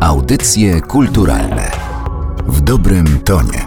Audycje 0.00 0.80
kulturalne 0.80 1.70
w 2.46 2.60
dobrym 2.60 3.20
tonie. 3.20 3.66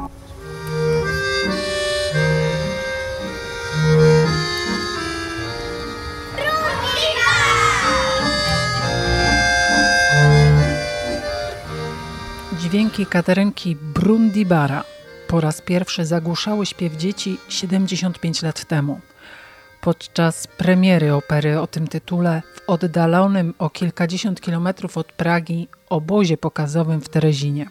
Dźwięki 12.60 13.06
Katarynki 13.06 13.76
Brundibara 13.76 14.84
po 15.28 15.42
raz 15.42 15.62
pierwszy 15.62 16.06
zagłuszały 16.06 16.66
śpiew 16.66 16.98
dzieci 16.98 17.38
75 17.50 18.42
lat 18.42 18.66
temu. 18.66 19.00
Podczas 19.82 20.48
premiery 20.48 21.14
opery 21.14 21.60
o 21.60 21.68
tym 21.68 21.88
tytule 21.88 22.42
w 22.56 22.70
oddalonym 22.70 23.54
o 23.60 23.70
kilkadziesiąt 23.70 24.42
kilometrów 24.42 24.98
od 24.98 25.12
Pragi 25.12 25.68
obozie 25.94 26.38
pokazowym 26.38 27.02
w 27.02 27.10
Terezinie. 27.10 27.70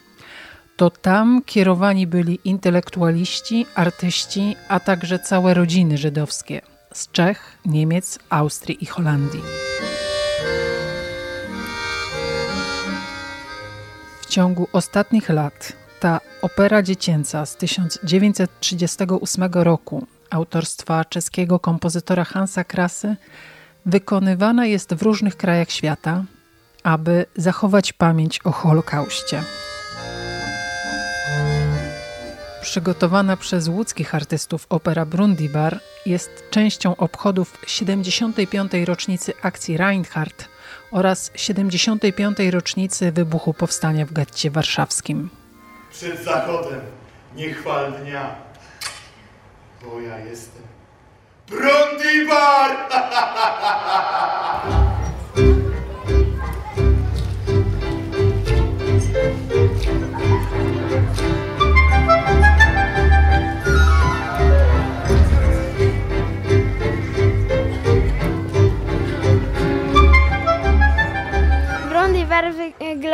To 0.76 0.90
tam 0.90 1.42
kierowani 1.46 2.06
byli 2.06 2.38
intelektualiści, 2.44 3.66
artyści, 3.74 4.56
a 4.68 4.80
także 4.80 5.18
całe 5.18 5.54
rodziny 5.54 5.98
żydowskie 5.98 6.60
z 6.92 7.10
Czech, 7.10 7.58
Niemiec, 7.66 8.18
Austrii 8.30 8.84
i 8.84 8.86
Holandii. 8.86 9.42
W 14.20 14.26
ciągu 14.26 14.68
ostatnich 14.72 15.28
lat 15.28 15.72
ta 16.00 16.20
opera 16.42 16.82
dziecięca 16.82 17.46
z 17.46 17.56
1938 17.56 19.44
roku 19.52 20.06
autorstwa 20.30 21.04
czeskiego 21.04 21.58
kompozytora 21.58 22.24
Hansa 22.24 22.64
Krasy 22.64 23.16
wykonywana 23.86 24.66
jest 24.66 24.94
w 24.94 25.02
różnych 25.02 25.36
krajach 25.36 25.70
świata, 25.70 26.24
aby 26.82 27.26
zachować 27.36 27.92
pamięć 27.92 28.40
o 28.44 28.52
Holokauście. 28.52 29.42
Przygotowana 32.62 33.36
przez 33.36 33.68
łódzkich 33.68 34.14
artystów 34.14 34.66
opera 34.68 35.06
Brundibar 35.06 35.80
jest 36.06 36.50
częścią 36.50 36.96
obchodów 36.96 37.58
75. 37.66 38.72
rocznicy 38.84 39.32
akcji 39.42 39.76
Reinhardt 39.76 40.48
oraz 40.90 41.30
75. 41.34 42.38
rocznicy 42.50 43.12
wybuchu 43.12 43.54
powstania 43.54 44.06
w 44.06 44.12
getcie 44.12 44.50
warszawskim. 44.50 45.30
Przed 45.90 46.24
zachodem 46.24 46.80
niechwal 47.36 47.92
dnia, 47.92 48.34
bo 49.82 50.00
ja 50.00 50.18
jestem! 50.18 50.62
Brundibar 51.48 52.70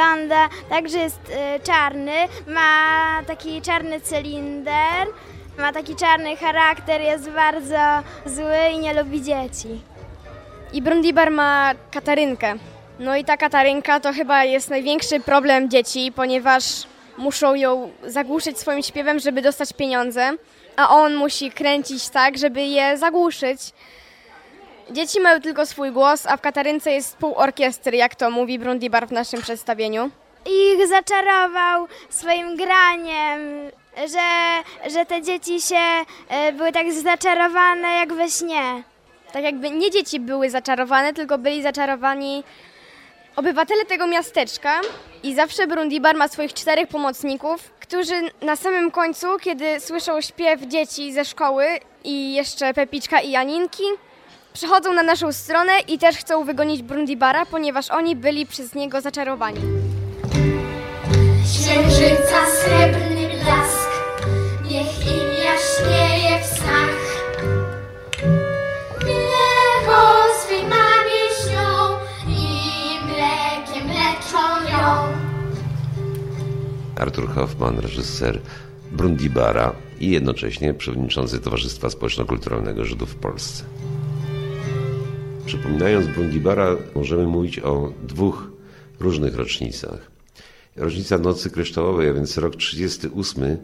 wygląda 0.09 0.49
tak, 0.69 0.89
że 0.89 0.99
jest 0.99 1.21
y, 1.29 1.61
czarny, 1.61 2.13
ma 2.47 3.23
taki 3.27 3.63
czarny 3.63 4.01
cylinder, 4.01 5.09
ma 5.59 5.73
taki 5.73 5.97
czarny 5.97 6.37
charakter, 6.37 7.01
jest 7.01 7.31
bardzo 7.31 8.03
zły 8.27 8.57
i 8.75 8.79
nie 8.79 8.95
lubi 8.95 9.23
dzieci. 9.23 9.81
I 10.73 10.83
Brundibar 10.83 11.31
ma 11.31 11.73
Katarynkę. 11.91 12.55
No 12.99 13.17
i 13.17 13.25
ta 13.25 13.37
Katarynka 13.37 14.01
to 14.01 14.13
chyba 14.13 14.45
jest 14.45 14.71
największy 14.71 15.21
problem 15.21 15.71
dzieci, 15.71 16.13
ponieważ 16.17 16.65
muszą 17.19 17.55
ją 17.55 17.91
zagłuszyć 18.07 18.59
swoim 18.59 18.83
śpiewem, 18.83 19.19
żeby 19.19 19.43
dostać 19.43 19.73
pieniądze, 19.73 20.31
a 20.77 20.91
on 20.91 21.15
musi 21.15 21.51
kręcić 21.51 22.09
tak, 22.09 22.39
żeby 22.39 22.63
je 22.63 22.99
zagłuszyć. 22.99 23.61
Dzieci 24.91 25.21
mają 25.21 25.41
tylko 25.41 25.67
swój 25.67 25.93
głos, 25.93 26.27
a 26.27 26.37
w 26.37 26.41
Katarynce 26.41 26.91
jest 26.91 27.17
pół 27.17 27.35
orkiestry, 27.35 27.97
jak 27.97 28.15
to 28.15 28.31
mówi 28.31 28.59
Brundibar 28.59 29.09
w 29.09 29.13
naszym 29.13 29.43
przedstawieniu. 29.43 30.11
Ich 30.47 30.89
zaczarował 30.89 31.89
swoim 32.09 32.57
graniem, 32.57 33.41
że, 33.97 34.91
że 34.91 35.07
te 35.07 35.23
dzieci 35.23 35.61
się 35.61 35.77
y, 36.49 36.53
były 36.53 36.73
tak 36.73 36.93
zaczarowane 36.93 37.89
jak 37.89 38.13
we 38.13 38.31
śnie. 38.31 38.83
Tak 39.33 39.43
jakby 39.43 39.71
nie 39.71 39.91
dzieci 39.91 40.21
były 40.21 40.51
zaczarowane, 40.51 41.13
tylko 41.13 41.39
byli 41.39 41.63
zaczarowani 41.63 42.45
obywatele 43.37 43.85
tego 43.85 44.07
miasteczka 44.07 44.81
i 45.23 45.35
zawsze 45.35 45.67
Brundibar 45.67 46.17
ma 46.17 46.29
swoich 46.29 46.55
czterech 46.55 46.89
pomocników, 46.89 47.71
którzy 47.81 48.15
na 48.43 48.57
samym 48.57 48.91
końcu, 48.91 49.27
kiedy 49.41 49.81
słyszą 49.81 50.21
śpiew 50.21 50.61
dzieci 50.61 51.13
ze 51.13 51.25
szkoły 51.25 51.67
i 52.05 52.35
jeszcze 52.35 52.75
Pepiczka 52.75 53.21
i 53.21 53.31
Janinki, 53.31 53.83
przychodzą 54.53 54.93
na 54.93 55.03
naszą 55.03 55.33
stronę 55.33 55.73
i 55.89 55.99
też 55.99 56.17
chcą 56.17 56.45
wygonić 56.45 56.83
Brundibara, 56.83 57.47
ponieważ 57.47 57.91
oni 57.91 58.17
byli 58.17 58.47
przez 58.47 58.75
niego 58.75 59.01
zaczarowani. 59.01 59.61
Księżyca 61.45 62.47
srebrny 62.63 63.29
blask, 63.29 63.89
niech 64.65 65.07
im 65.07 65.29
jaśnieje 65.45 66.43
w 66.43 66.47
snach. 66.47 66.99
Mleko 69.03 70.25
swej 70.43 70.63
mamie 70.63 71.23
śnią 71.43 71.99
i 72.29 72.99
mlekiem 73.05 73.89
leczą 73.89 74.71
ją. 74.73 75.13
Artur 76.97 77.31
Hoffman, 77.35 77.79
reżyser 77.79 78.41
Brundibara 78.93 79.73
i 80.01 80.11
jednocześnie 80.11 80.75
przewodniczący 80.75 81.41
Towarzystwa 81.41 81.89
Społeczno-Kulturalnego 81.91 82.85
Żydów 82.85 83.11
w 83.11 83.17
Polsce. 83.17 83.65
Przypominając 85.49 86.07
Brundibara, 86.07 86.77
możemy 86.95 87.27
mówić 87.27 87.59
o 87.59 87.93
dwóch 88.03 88.51
różnych 89.01 89.37
rocznicach. 89.37 90.11
Rocznica 90.77 91.19
Nocy 91.19 91.51
Kryształowej, 91.51 92.09
a 92.09 92.15
więc 92.15 92.39
rok 92.39 92.57
38, 92.57 93.57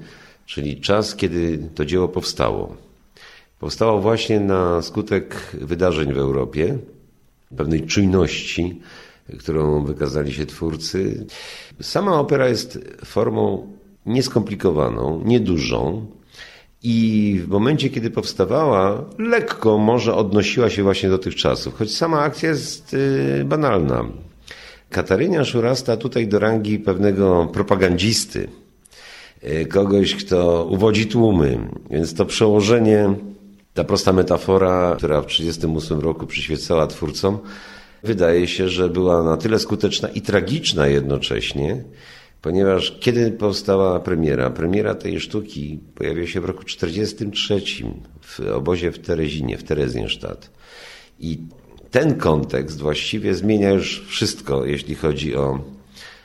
czyli 0.47 0.81
czas, 0.81 1.17
kiedy 1.17 1.59
to 1.75 1.85
dzieło 1.85 2.09
powstało. 2.09 2.77
Powstało 3.59 4.01
właśnie 4.01 4.41
na 4.41 4.83
skutek 4.83 5.51
wydarzeń 5.53 6.13
w 6.13 6.19
Europie, 6.19 6.79
pewnej 7.57 7.87
czujności, 7.87 8.81
którą 9.39 9.85
wykazali 9.85 10.33
się 10.33 10.47
twórcy. 10.47 11.27
Sama 11.81 12.21
opera 12.21 12.49
jest 12.49 12.79
formą 13.05 13.73
nieskomplikowaną, 14.07 15.23
niedużą 15.25 16.07
i 16.85 17.41
w 17.45 17.49
momencie, 17.49 17.91
kiedy 17.91 18.11
powstawała, 18.11 19.05
lekko 19.19 19.79
może 19.79 20.15
odnosiła 20.15 20.71
się 20.71 20.83
właśnie 20.83 21.09
do 21.09 21.19
tych 21.19 21.35
czasów, 21.35 21.75
choć 21.75 21.95
sama 21.95 22.21
akcja 22.21 22.49
jest 22.49 22.95
y, 22.95 23.45
banalna. 23.45 24.05
Kataryniarz 24.91 25.55
urasta 25.55 25.97
tutaj 25.97 26.29
do 26.29 26.39
rangi 26.39 26.79
pewnego 26.79 27.49
propagandzisty, 27.53 28.49
y, 29.45 29.67
kogoś, 29.67 30.15
kto 30.15 30.65
uwodzi 30.71 31.07
tłumy, 31.07 31.59
więc 31.91 32.15
to 32.15 32.27
przełożenie, 32.27 33.15
ta 33.75 33.85
prosta 33.85 34.13
metafora, 34.13 34.95
która 34.99 35.21
w 35.21 35.27
1938 35.27 36.01
roku 36.01 36.27
przyświecała 36.27 36.87
twórcom, 36.87 37.39
wydaje 38.03 38.47
się, 38.47 38.69
że 38.69 38.89
była 38.89 39.23
na 39.23 39.37
tyle 39.37 39.59
skuteczna 39.59 40.09
i 40.09 40.21
tragiczna 40.21 40.87
jednocześnie, 40.87 41.85
ponieważ 42.45 42.97
kiedy 43.01 43.31
powstała 43.31 44.01
premiera? 44.01 44.51
Premiera 44.51 44.95
tej 44.95 45.21
sztuki 45.21 45.79
pojawiła 45.95 46.27
się 46.27 46.41
w 46.41 46.45
roku 46.45 46.65
1943 46.65 47.61
w 48.21 48.41
obozie 48.41 48.93
w 48.93 48.99
Terezinie, 48.99 49.59
w 49.59 49.63
Terezjenstadt. 49.63 50.51
I 51.21 51.39
ten 51.91 52.15
kontekst 52.15 52.79
właściwie 52.79 53.35
zmienia 53.35 53.71
już 53.71 54.07
wszystko, 54.07 54.65
jeśli 54.65 54.95
chodzi 54.95 55.37
o 55.37 55.61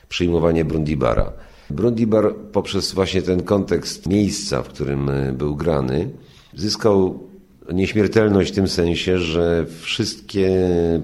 przyjmowanie 0.09 0.65
Brundibara. 0.65 1.33
Brundibar 1.69 2.35
poprzez 2.51 2.93
właśnie 2.93 3.21
ten 3.21 3.43
kontekst 3.43 4.07
miejsca, 4.07 4.63
w 4.63 4.69
którym 4.69 5.11
był 5.33 5.55
grany, 5.55 6.09
zyskał 6.55 7.19
nieśmiertelność 7.73 8.51
w 8.51 8.55
tym 8.55 8.67
sensie, 8.67 9.19
że 9.19 9.65
wszystkie 9.81 10.49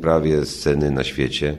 prawie 0.01 0.45
sceny 0.45 0.91
na 0.91 1.03
świecie 1.03 1.57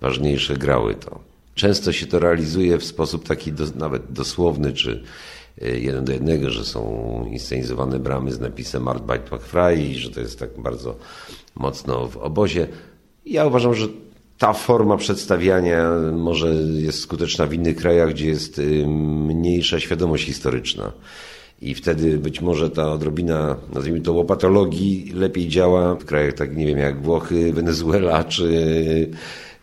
ważniejsze 0.00 0.56
grały 0.56 0.94
to. 0.94 1.33
Często 1.54 1.92
się 1.92 2.06
to 2.06 2.18
realizuje 2.18 2.78
w 2.78 2.84
sposób 2.84 3.28
taki 3.28 3.52
do, 3.52 3.64
nawet 3.74 4.12
dosłowny, 4.12 4.72
czy 4.72 5.02
jeden 5.60 6.04
do 6.04 6.12
jednego, 6.12 6.50
że 6.50 6.64
są 6.64 7.24
inscenizowane 7.32 7.98
bramy 7.98 8.32
z 8.32 8.40
napisem 8.40 8.88
Arbeit 8.88 9.30
macht 9.30 9.46
frei, 9.46 9.94
że 9.94 10.10
to 10.10 10.20
jest 10.20 10.38
tak 10.38 10.50
bardzo 10.58 10.96
mocno 11.54 12.08
w 12.08 12.16
obozie. 12.16 12.66
Ja 13.26 13.46
uważam, 13.46 13.74
że 13.74 13.88
ta 14.38 14.52
forma 14.52 14.96
przedstawiania 14.96 15.90
może 16.12 16.54
jest 16.54 17.00
skuteczna 17.00 17.46
w 17.46 17.54
innych 17.54 17.76
krajach, 17.76 18.10
gdzie 18.10 18.26
jest 18.26 18.60
mniejsza 18.86 19.80
świadomość 19.80 20.24
historyczna. 20.24 20.92
I 21.62 21.74
wtedy 21.74 22.18
być 22.18 22.40
może 22.40 22.70
ta 22.70 22.92
odrobina, 22.92 23.56
nazwijmy 23.74 24.00
to, 24.00 24.12
łopatologii 24.12 25.12
lepiej 25.14 25.48
działa 25.48 25.94
w 25.94 26.04
krajach 26.04 26.34
tak, 26.34 26.56
nie 26.56 26.66
wiem, 26.66 26.78
jak 26.78 27.02
Włochy, 27.02 27.52
Wenezuela 27.52 28.24
czy 28.24 29.10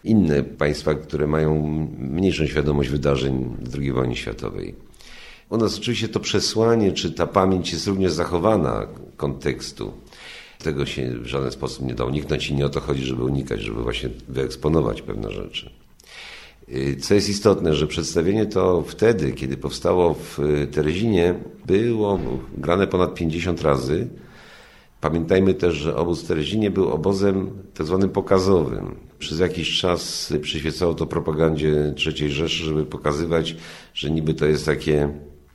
inne 0.04 0.44
państwa, 0.44 0.96
które 0.96 1.28
mają 1.28 1.62
mniejszą 2.00 2.48
świadomość 2.48 2.90
wydarzeń 2.90 3.58
II 3.78 3.92
wojny 3.92 4.16
światowej. 4.16 4.76
U 5.50 5.58
nas 5.58 5.78
oczywiście 5.78 6.08
to 6.08 6.20
przesłanie, 6.20 6.92
czy 6.92 7.12
ta 7.12 7.28
pamięć 7.28 7.74
jest 7.74 7.88
również 7.88 8.12
zachowana 8.12 8.88
kontekstu. 9.18 9.94
Tego 10.64 10.86
się 10.86 11.20
w 11.20 11.26
żaden 11.26 11.52
sposób 11.52 11.86
nie 11.86 11.96
da 11.96 12.06
uniknąć 12.06 12.50
i 12.50 12.54
nie 12.54 12.66
o 12.66 12.70
to 12.70 12.80
chodzi, 12.80 13.04
żeby 13.04 13.24
unikać, 13.24 13.62
żeby 13.62 13.84
właśnie 13.84 14.10
wyeksponować 14.30 15.02
pewne 15.02 15.32
rzeczy. 15.32 15.70
Y, 16.70 16.96
co 16.96 17.14
jest 17.14 17.30
istotne, 17.30 17.76
że 17.76 17.88
przedstawienie 17.88 18.46
to 18.46 18.84
wtedy, 18.88 19.32
kiedy 19.32 19.58
powstało 19.58 20.14
w 20.14 20.40
Terezinie, 20.72 21.36
było 21.66 22.20
grane 22.58 22.88
ponad 22.88 23.14
50 23.14 23.62
razy. 23.62 24.08
Pamiętajmy 25.02 25.54
też, 25.54 25.76
że 25.76 25.96
obóz 25.96 26.24
w 26.24 26.28
Terezinie 26.28 26.72
był 26.72 26.90
obozem 26.90 27.52
tak 27.74 27.86
zwanym 27.86 28.10
pokazowym. 28.10 28.96
Przez 29.20 29.40
jakiś 29.40 29.80
czas 29.80 30.34
przyświecało 30.42 30.94
to 30.94 31.06
propagandzie 31.06 31.94
III 32.06 32.32
Rzeszy, 32.32 32.64
żeby 32.64 32.86
pokazywać, 32.86 33.56
że 33.94 34.12
niby 34.12 34.34
to 34.34 34.46
jest 34.46 34.66
takie 34.66 35.10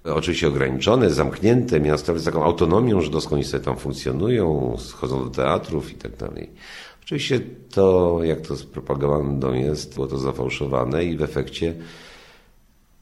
oczywiście 0.05 0.49
ograniczone, 0.49 1.11
zamknięte 1.11 1.81
miasto, 1.81 2.19
z 2.19 2.25
taką 2.25 2.45
autonomią 2.45 3.01
i 3.41 3.45
sobie 3.45 3.65
tam 3.65 3.77
funkcjonują, 3.77 4.77
chodzą 4.93 5.25
do 5.25 5.31
teatrów 5.31 5.93
i 5.93 5.95
tak 5.95 6.17
dalej. 6.17 6.51
Oczywiście 7.03 7.41
to, 7.71 8.19
jak 8.23 8.41
to 8.41 8.57
z 8.57 8.63
propagandą 8.63 9.53
jest, 9.53 9.95
było 9.95 10.07
to 10.07 10.19
zafałszowane 10.19 11.05
i 11.05 11.17
w 11.17 11.23
efekcie 11.23 11.75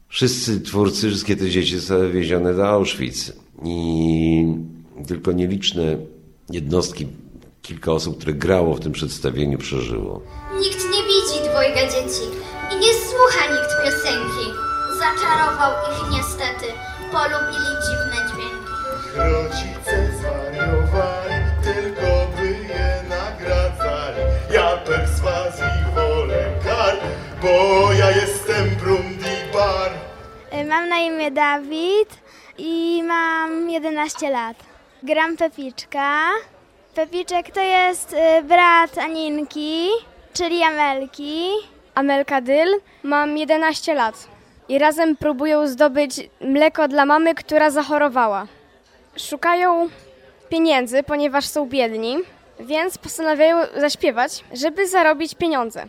wszyscy 0.08 0.61
twórcy, 0.61 1.08
wszystkie 1.08 1.37
te 1.37 1.50
dzieci 1.50 1.76
zostały 1.76 2.12
wiezione 2.12 2.55
do 2.55 2.69
Auschwitz. 2.69 3.32
I 3.64 4.47
tylko 5.06 5.32
nieliczne 5.32 5.97
jednostki, 6.50 7.08
kilka 7.62 7.93
osób, 7.93 8.19
które 8.19 8.32
grało 8.32 8.75
w 8.75 8.81
tym 8.81 8.93
przedstawieniu, 8.93 9.58
przeżyło. 9.58 10.23
Nikt 10.61 10.85
nie 10.85 11.02
widzi 11.11 11.50
dwojga 11.50 11.81
dzieci 11.87 12.25
i 12.73 12.76
nie 12.76 12.93
słucha 12.94 13.52
nikt 13.55 13.70
piosenki. 13.85 14.46
Zaczarował 14.99 15.73
ich 15.93 16.17
niestety, 16.17 16.67
polubili 17.12 17.70
dziwne 17.85 18.17
dźwięki. 18.31 18.75
Rodzice 19.17 20.12
zwariowali, 20.19 21.35
tylko 21.64 22.26
by 22.37 22.47
je 22.47 23.05
nagradzali. 23.08 24.20
Ja 24.55 24.76
perswazji 24.76 25.64
wolę 25.94 26.44
kar, 26.64 26.97
bo 27.43 27.93
ja 27.93 28.11
jestem 28.11 28.70
Brundibar. 28.70 29.90
Y, 30.61 30.64
Mam 30.64 30.88
na 30.88 30.99
imię 30.99 31.31
Dawid 31.31 32.08
i 32.58 33.02
mam 33.02 33.70
11 33.70 34.31
lat. 34.31 34.56
Gram 35.05 35.37
Pepiczka. 35.37 36.21
Pepiczek 36.95 37.51
to 37.51 37.61
jest 37.61 38.12
y, 38.12 38.43
brat 38.43 38.99
Aninki, 38.99 39.89
czyli 40.33 40.62
Amelki. 40.62 41.49
Amelka 41.95 42.41
Dyl, 42.41 42.69
mam 43.03 43.37
11 43.39 43.95
lat 43.95 44.29
i 44.69 44.79
razem 44.79 45.17
próbują 45.17 45.67
zdobyć 45.67 46.21
mleko 46.41 46.89
dla 46.89 47.06
mamy, 47.06 47.35
która 47.35 47.71
zachorowała. 47.71 48.47
Szukają 49.17 49.89
pieniędzy, 50.49 51.03
ponieważ 51.03 51.47
są 51.47 51.67
biedni, 51.67 52.17
więc 52.61 52.99
postanawiają 52.99 53.57
zaśpiewać, 53.77 54.45
żeby 54.53 54.89
zarobić 54.89 55.35
pieniądze. 55.35 55.87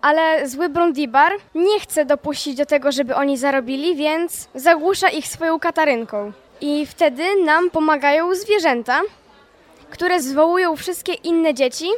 Ale 0.00 0.48
zły 0.48 0.68
Brundibar 0.68 1.32
nie 1.54 1.80
chce 1.80 2.04
dopuścić 2.04 2.56
do 2.56 2.66
tego, 2.66 2.92
żeby 2.92 3.14
oni 3.14 3.36
zarobili, 3.38 3.96
więc 3.96 4.48
zagłusza 4.54 5.08
ich 5.08 5.28
swoją 5.28 5.60
katarynką. 5.60 6.32
I 6.62 6.86
wtedy 6.86 7.36
nam 7.44 7.70
pomagają 7.70 8.34
zwierzęta, 8.34 9.00
które 9.90 10.22
zwołują 10.22 10.76
wszystkie 10.76 11.12
inne 11.12 11.54
dzieci 11.54 11.90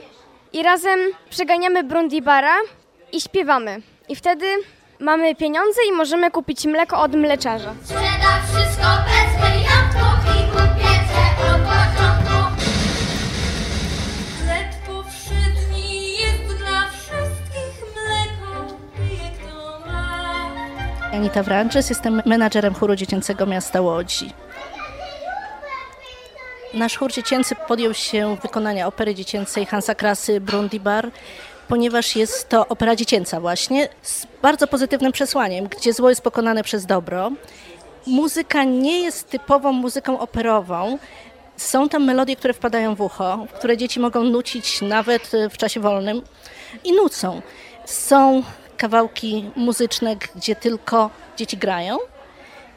i 0.52 0.62
razem 0.62 1.00
przeganiamy 1.30 1.82
Brundibara 1.84 2.54
i 3.12 3.20
śpiewamy. 3.20 3.82
I 4.08 4.16
wtedy 4.16 4.46
mamy 5.00 5.34
pieniądze 5.34 5.80
i 5.88 5.92
możemy 5.92 6.30
kupić 6.30 6.66
mleko 6.66 7.00
od 7.00 7.14
mleczarza. 7.14 7.74
Sprzeda 7.82 8.40
wszystko 8.52 8.86
Anita 21.14 21.42
Wranczes, 21.42 21.90
jestem 21.90 22.22
menadżerem 22.26 22.74
chóru 22.74 22.96
dziecięcego 22.96 23.46
miasta 23.46 23.80
Łodzi. 23.80 24.32
Nasz 26.74 26.96
chór 26.96 27.12
dziecięcy 27.12 27.54
podjął 27.68 27.94
się 27.94 28.36
wykonania 28.42 28.86
opery 28.86 29.14
dziecięcej 29.14 29.66
Hansa 29.66 29.94
Krasy 29.94 30.40
Brundibar, 30.40 31.10
ponieważ 31.68 32.16
jest 32.16 32.48
to 32.48 32.68
opera 32.68 32.96
dziecięca 32.96 33.40
właśnie, 33.40 33.88
z 34.02 34.26
bardzo 34.42 34.66
pozytywnym 34.66 35.12
przesłaniem, 35.12 35.68
gdzie 35.68 35.92
zło 35.92 36.08
jest 36.08 36.22
pokonane 36.22 36.62
przez 36.62 36.86
dobro. 36.86 37.30
Muzyka 38.06 38.64
nie 38.64 39.00
jest 39.00 39.30
typową 39.30 39.72
muzyką 39.72 40.18
operową. 40.18 40.98
Są 41.56 41.88
tam 41.88 42.04
melodie, 42.04 42.36
które 42.36 42.54
wpadają 42.54 42.94
w 42.94 43.00
ucho, 43.00 43.46
które 43.54 43.76
dzieci 43.76 44.00
mogą 44.00 44.24
nucić 44.24 44.82
nawet 44.82 45.34
e, 45.34 45.50
w 45.50 45.56
czasie 45.56 45.80
wolnym 45.80 46.22
i 46.84 46.92
nucą. 46.92 47.42
Są 47.84 48.42
kawałki 48.76 49.50
muzyczne, 49.56 50.16
gdzie 50.36 50.56
tylko 50.56 51.10
dzieci 51.36 51.56
grają. 51.56 51.98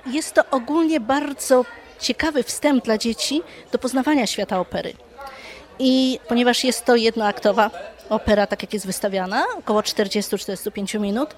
Jest 0.06 0.34
to 0.34 0.42
ogólnie 0.52 1.00
bardzo 1.00 1.66
ciekawy 2.00 2.44
wstęp 2.44 2.86
dla 2.86 2.98
dzieci 2.98 3.42
do 3.72 3.80
poznawania 3.80 4.28
świata 4.28 4.60
opery. 4.60 4.94
I 5.80 6.20
ponieważ 6.28 6.64
jest 6.64 6.86
to 6.86 6.96
jednoaktowa 6.96 7.72
opera, 8.10 8.48
tak 8.48 8.62
jak 8.62 8.74
jest 8.74 8.86
wystawiana, 8.86 9.46
około 9.60 9.82
40-45 9.82 11.00
minut, 11.00 11.36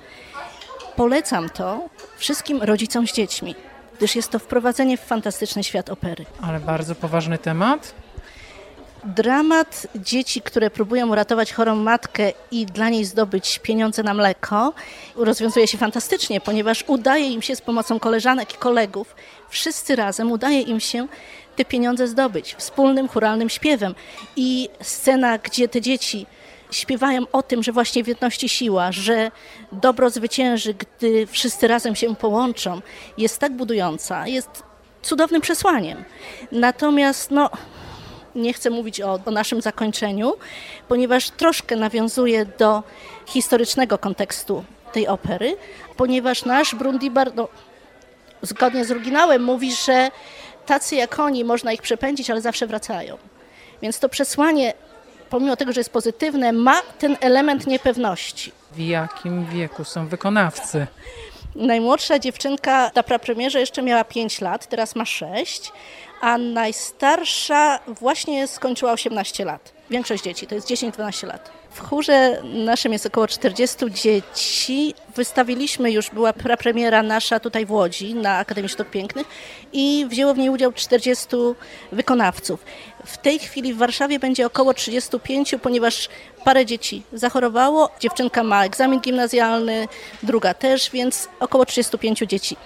polecam 0.96 1.50
to 1.50 1.90
wszystkim 2.18 2.62
rodzicom 2.64 3.08
z 3.08 3.14
dziećmi, 3.14 3.56
gdyż 3.98 4.16
jest 4.16 4.30
to 4.30 4.40
wprowadzenie 4.40 4.98
w 4.98 5.02
fantastyczny 5.02 5.64
świat 5.64 5.90
opery. 5.90 6.26
Ale 6.42 6.60
bardzo 6.60 6.96
poważny 6.96 7.38
temat. 7.38 7.94
Dramat 9.04 9.88
dzieci, 9.96 10.42
które 10.42 10.70
próbują 10.70 11.10
uratować 11.10 11.54
chorą 11.54 11.76
matkę 11.76 12.32
i 12.52 12.66
dla 12.66 12.90
niej 12.90 13.06
zdobyć 13.06 13.60
pieniądze 13.60 14.04
na 14.04 14.14
mleko, 14.14 14.74
rozwiązuje 15.16 15.68
się 15.68 15.78
fantastycznie, 15.78 16.42
ponieważ 16.42 16.84
udaje 16.88 17.28
im 17.30 17.42
się 17.42 17.56
z 17.56 17.62
pomocą 17.62 18.00
koleżanek 18.00 18.54
i 18.54 18.58
kolegów, 18.58 19.16
wszyscy 19.50 19.96
razem 19.96 20.32
udaje 20.32 20.62
im 20.62 20.80
się 20.80 21.08
te 21.56 21.66
pieniądze 21.66 22.08
zdobyć 22.08 22.56
wspólnym 22.58 23.08
churalnym 23.08 23.50
śpiewem. 23.50 23.96
I 24.36 24.70
scena, 24.82 25.38
gdzie 25.38 25.68
te 25.68 25.82
dzieci 25.82 26.26
śpiewają 26.72 27.24
o 27.32 27.44
tym, 27.44 27.64
że 27.64 27.72
właśnie 27.72 28.04
w 28.04 28.08
jedności 28.08 28.50
siła, 28.50 28.92
że 28.92 29.32
dobro 29.72 30.10
zwycięży, 30.10 30.74
gdy 30.74 31.28
wszyscy 31.28 31.68
razem 31.68 31.96
się 31.96 32.16
połączą, 32.16 32.82
jest 33.18 33.40
tak 33.40 33.54
budująca, 33.54 34.28
jest 34.28 34.64
cudownym 35.02 35.42
przesłaniem. 35.42 36.04
Natomiast 36.52 37.32
no, 37.32 37.50
nie 38.36 38.54
chcę 38.54 38.70
mówić 38.70 39.02
o, 39.02 39.20
o 39.26 39.32
naszym 39.32 39.62
zakończeniu, 39.62 40.34
ponieważ 40.88 41.30
troszkę 41.30 41.76
nawiązuje 41.76 42.46
do 42.46 42.84
historycznego 43.26 43.98
kontekstu 43.98 44.64
tej 44.94 45.08
opery, 45.08 45.58
ponieważ 45.98 46.46
nasz 46.46 46.76
Brundibar, 46.76 47.32
no, 47.36 47.48
zgodnie 48.42 48.86
z 48.86 48.92
oryginałem, 48.92 49.44
mówi, 49.44 49.74
że 49.74 50.12
tacy 50.66 50.96
jak 50.96 51.20
oni, 51.20 51.44
można 51.44 51.72
ich 51.72 51.82
przepędzić, 51.82 52.30
ale 52.30 52.42
zawsze 52.42 52.68
wracają. 52.68 53.18
Więc 53.82 54.00
to 54.00 54.10
przesłanie, 54.10 54.74
pomimo 55.30 55.56
tego, 55.56 55.74
że 55.74 55.80
jest 55.80 55.90
pozytywne, 55.90 56.52
ma 56.54 56.82
ten 57.00 57.18
element 57.20 57.68
niepewności. 57.68 58.52
W 58.72 58.80
jakim 58.80 59.46
wieku 59.46 59.84
są 59.84 60.08
wykonawcy? 60.08 60.88
Najmłodsza 61.56 62.20
dziewczynka 62.20 62.92
na 62.96 63.04
prapremierze 63.04 63.60
jeszcze 63.60 63.82
miała 63.82 64.04
5 64.04 64.42
lat, 64.42 64.68
teraz 64.68 64.96
ma 64.96 65.06
6, 65.06 65.72
a 66.22 66.38
najstarsza 66.38 67.80
właśnie 67.88 68.48
skończyła 68.48 68.92
18 68.92 69.46
lat. 69.46 69.74
Większość 69.90 70.24
dzieci 70.24 70.48
to 70.48 70.56
jest 70.56 70.68
10-12 70.68 71.28
lat. 71.28 71.59
W 71.72 71.80
chórze 71.80 72.42
naszym 72.44 72.94
jest 72.94 73.06
około 73.06 73.28
40 73.28 73.78
dzieci. 73.92 74.94
Wystawiliśmy 75.16 75.92
już, 75.92 76.10
była 76.10 76.34
prapremiera 76.34 77.04
nasza 77.04 77.40
tutaj 77.40 77.66
w 77.66 77.72
Łodzi 77.72 78.16
na 78.16 78.38
Akademii 78.38 78.70
Sztuk 78.70 78.90
Pięknych 78.90 79.28
i 79.74 80.06
wzięło 80.10 80.34
w 80.34 80.38
niej 80.38 80.50
udział 80.50 80.72
40 80.72 81.28
wykonawców. 81.92 82.66
W 83.06 83.18
tej 83.18 83.40
chwili 83.40 83.74
w 83.74 83.78
Warszawie 83.78 84.20
będzie 84.20 84.46
około 84.46 84.74
35, 84.74 85.56
ponieważ 85.62 86.10
parę 86.46 86.66
dzieci 86.66 87.04
zachorowało. 87.14 87.90
Dziewczynka 88.00 88.44
ma 88.44 88.66
egzamin 88.66 89.00
gimnazjalny, 89.00 89.88
druga 90.24 90.54
też, 90.54 90.92
więc 90.92 91.28
około 91.40 91.66
35 91.66 92.20
dzieci. 92.20 92.58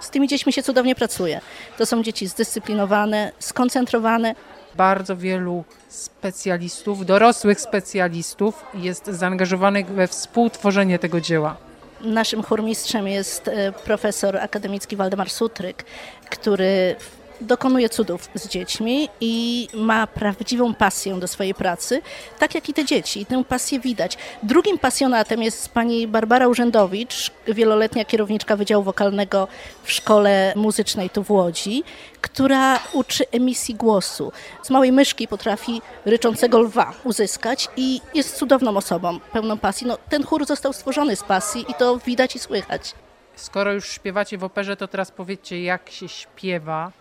Z 0.00 0.10
tymi 0.10 0.28
dziećmi 0.28 0.52
się 0.52 0.62
cudownie 0.62 0.94
pracuje. 0.94 1.40
To 1.78 1.86
są 1.86 2.02
dzieci 2.02 2.26
zdyscyplinowane, 2.26 3.32
skoncentrowane, 3.38 4.34
Bardzo 4.76 5.16
wielu 5.16 5.64
specjalistów, 5.88 7.06
dorosłych 7.06 7.60
specjalistów 7.60 8.64
jest 8.74 9.06
zaangażowanych 9.06 9.86
we 9.86 10.08
współtworzenie 10.08 10.98
tego 10.98 11.20
dzieła. 11.20 11.56
Naszym 12.00 12.42
chórmistrzem 12.42 13.08
jest 13.08 13.48
e, 13.48 13.72
profesor 13.72 14.36
akademicki 14.36 14.96
Waldemar 14.96 15.30
Sutryk, 15.30 15.84
który 16.30 16.96
dokonuje 17.40 17.88
cudów 17.88 18.28
z 18.34 18.48
dziećmi 18.48 19.08
i 19.20 19.68
ma 19.74 20.06
prawdziwą 20.06 20.74
pasję 20.74 21.20
do 21.20 21.28
swojej 21.28 21.54
pracy, 21.54 22.02
tak 22.38 22.54
jak 22.54 22.68
i 22.68 22.74
te 22.74 22.84
dzieci. 22.84 23.20
I 23.20 23.26
tę 23.26 23.44
pasję 23.44 23.80
widać. 23.80 24.18
Drugim 24.42 24.78
pasjonatem 24.78 25.42
jest 25.42 25.68
pani 25.68 26.08
Barbara 26.08 26.48
Urzędowicz, 26.48 27.30
wieloletnia 27.48 28.04
kierowniczka 28.04 28.56
Wydziału 28.56 28.84
Wokalnego 28.84 29.48
w 29.82 29.92
Szkole 29.92 30.52
Muzycznej 30.56 31.10
tu 31.10 31.22
w 31.22 31.30
Łodzi, 31.30 31.84
która 32.20 32.78
uczy 32.92 33.24
emisji 33.30 33.74
głosu. 33.74 34.32
Z 34.62 34.70
małej 34.70 34.92
myszki 34.92 35.28
potrafi 35.28 35.82
ryczącego 36.04 36.58
lwa 36.60 36.92
uzyskać 37.04 37.68
i 37.76 38.00
jest 38.14 38.36
cudowną 38.36 38.76
osobą, 38.76 39.20
pełną 39.32 39.58
pasji. 39.58 39.86
No, 39.86 39.98
ten 40.08 40.24
chór 40.24 40.46
został 40.46 40.72
stworzony 40.72 41.16
z 41.16 41.22
pasji 41.22 41.64
i 41.68 41.74
to 41.74 41.98
widać 41.98 42.36
i 42.36 42.38
słychać. 42.38 42.94
Skoro 43.36 43.72
już 43.72 43.88
śpiewacie 43.88 44.38
w 44.38 44.44
operze, 44.44 44.76
to 44.76 44.88
teraz 44.88 45.10
powiedzcie, 45.10 45.62
jak 45.62 45.90
się 45.90 46.08
śpiewa 46.08 46.92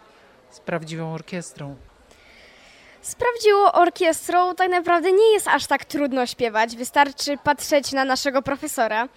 z 0.51 0.59
prawdziwą 0.59 1.13
orkiestrą. 1.13 1.75
Z 3.01 3.15
prawdziwą 3.15 3.71
orkiestrą 3.71 4.55
tak 4.55 4.69
naprawdę 4.69 5.11
nie 5.11 5.33
jest 5.33 5.47
aż 5.47 5.67
tak 5.67 5.85
trudno 5.85 6.25
śpiewać. 6.25 6.75
Wystarczy 6.75 7.37
patrzeć 7.43 7.91
na 7.91 8.05
naszego 8.05 8.41
profesora, 8.41 9.07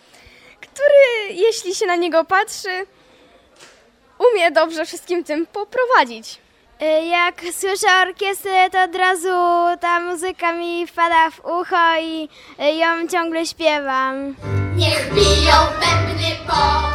który, 0.60 1.34
jeśli 1.34 1.74
się 1.74 1.86
na 1.86 1.96
niego 1.96 2.24
patrzy, 2.24 2.86
umie 4.32 4.50
dobrze 4.50 4.86
wszystkim 4.86 5.24
tym 5.24 5.46
poprowadzić. 5.46 6.38
Y, 6.82 7.06
Jak 7.06 7.40
słyszę 7.52 7.86
orkiestrę, 8.02 8.70
to 8.70 8.82
od 8.82 8.94
razu 8.94 9.28
ta 9.80 10.00
muzyka 10.00 10.52
mi 10.52 10.86
wpada 10.86 11.30
w 11.30 11.40
ucho 11.44 11.96
i 12.00 12.28
ją 12.78 13.08
ciągle 13.08 13.46
śpiewam. 13.46 14.34
Niech 14.76 15.14
biją 15.14 15.54
bębny 15.80 16.30
po, 16.46 16.87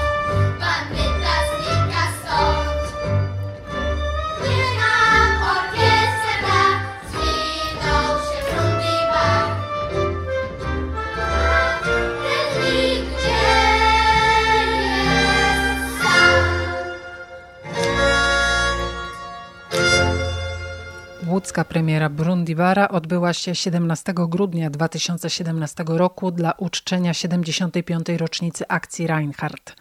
Łódzka 21.54 21.66
premiera 21.66 22.10
Brundibara 22.10 22.88
odbyła 22.88 23.34
się 23.34 23.56
17 23.56 24.14
grudnia 24.16 24.70
2017 24.70 25.84
roku 25.88 26.32
dla 26.32 26.52
uczczenia 26.52 27.14
75. 27.14 28.10
rocznicy 28.18 28.68
akcji 28.68 29.08
Reinhardt, 29.08 29.76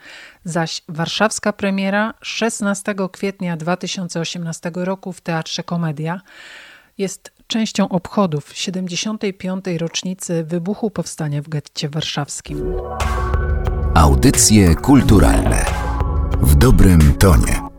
zaś 0.45 0.83
warszawska 0.89 1.53
premiera 1.53 2.15
16 2.21 2.95
kwietnia 3.13 3.57
2018 3.57 4.73
roku 4.75 5.13
w 5.13 5.21
Teatrze 5.21 5.63
Komedia 5.63 6.21
jest 6.99 7.33
częścią 7.47 7.89
obchodów 7.89 8.57
75. 8.57 9.65
rocznicy 9.79 10.45
wybuchu 10.45 10.91
powstania 10.91 11.43
w 11.43 11.49
getcie 11.49 11.89
warszawskim. 11.89 12.75
Audycje 13.95 14.75
kulturalne 14.75 15.65
w 16.43 16.55
dobrym 16.55 17.15
tonie. 17.15 17.72